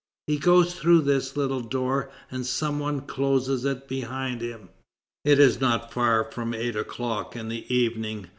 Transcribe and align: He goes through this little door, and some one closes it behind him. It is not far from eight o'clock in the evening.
He 0.25 0.39
goes 0.39 0.73
through 0.73 1.01
this 1.01 1.37
little 1.37 1.61
door, 1.61 2.09
and 2.31 2.43
some 2.43 2.79
one 2.79 3.01
closes 3.01 3.65
it 3.65 3.87
behind 3.87 4.41
him. 4.41 4.69
It 5.23 5.37
is 5.37 5.61
not 5.61 5.93
far 5.93 6.23
from 6.31 6.55
eight 6.55 6.75
o'clock 6.75 7.35
in 7.35 7.49
the 7.49 7.71
evening. 7.71 8.25